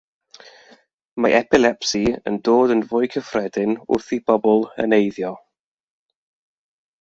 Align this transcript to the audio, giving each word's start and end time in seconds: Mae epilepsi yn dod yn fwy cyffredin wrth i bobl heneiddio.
Mae 1.25 1.35
epilepsi 1.39 2.01
yn 2.31 2.39
dod 2.49 2.73
yn 2.77 2.81
fwy 2.93 3.11
cyffredin 3.17 3.77
wrth 3.97 4.09
i 4.17 4.19
bobl 4.31 4.65
heneiddio. 4.79 5.33